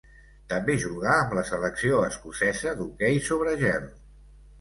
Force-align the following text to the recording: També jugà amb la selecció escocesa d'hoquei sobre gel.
També 0.51 0.75
jugà 0.83 1.11
amb 1.17 1.35
la 1.39 1.43
selecció 1.49 1.99
escocesa 2.07 2.73
d'hoquei 2.79 3.21
sobre 3.29 3.55
gel. 3.61 3.87